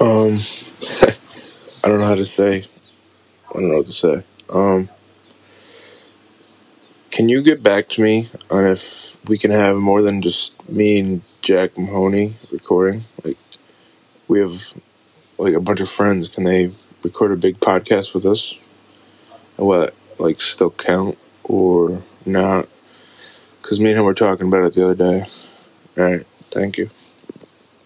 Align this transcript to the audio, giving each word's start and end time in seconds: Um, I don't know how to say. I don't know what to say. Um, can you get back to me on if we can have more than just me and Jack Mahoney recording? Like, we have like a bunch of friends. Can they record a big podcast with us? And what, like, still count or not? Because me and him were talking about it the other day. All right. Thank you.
Um, 0.00 0.34
I 1.84 1.88
don't 1.88 2.00
know 2.00 2.06
how 2.06 2.14
to 2.14 2.24
say. 2.24 2.66
I 3.50 3.52
don't 3.54 3.68
know 3.68 3.78
what 3.78 3.86
to 3.86 3.92
say. 3.92 4.24
Um, 4.50 4.88
can 7.10 7.28
you 7.28 7.42
get 7.42 7.62
back 7.62 7.88
to 7.90 8.02
me 8.02 8.28
on 8.50 8.66
if 8.66 9.16
we 9.28 9.38
can 9.38 9.50
have 9.50 9.76
more 9.76 10.02
than 10.02 10.22
just 10.22 10.68
me 10.68 11.00
and 11.00 11.22
Jack 11.42 11.76
Mahoney 11.78 12.36
recording? 12.52 13.04
Like, 13.24 13.38
we 14.28 14.40
have 14.40 14.62
like 15.38 15.54
a 15.54 15.60
bunch 15.60 15.80
of 15.80 15.90
friends. 15.90 16.28
Can 16.28 16.44
they 16.44 16.72
record 17.02 17.32
a 17.32 17.36
big 17.36 17.60
podcast 17.60 18.14
with 18.14 18.26
us? 18.26 18.56
And 19.56 19.66
what, 19.66 19.94
like, 20.18 20.40
still 20.40 20.70
count 20.70 21.18
or 21.44 22.02
not? 22.26 22.68
Because 23.62 23.80
me 23.80 23.90
and 23.90 23.98
him 24.00 24.04
were 24.06 24.14
talking 24.14 24.48
about 24.48 24.64
it 24.66 24.72
the 24.74 24.84
other 24.84 24.94
day. 24.94 25.26
All 25.98 26.04
right. 26.04 26.26
Thank 26.50 26.78
you. 26.78 26.90